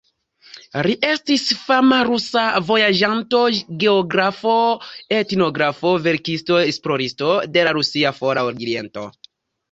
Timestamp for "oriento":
8.53-9.05